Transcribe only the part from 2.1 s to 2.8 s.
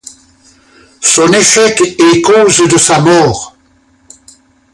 cause de